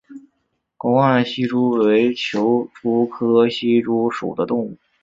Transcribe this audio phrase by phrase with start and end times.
[0.77, 4.75] 沟岸希蛛为球蛛科希蛛属的动物。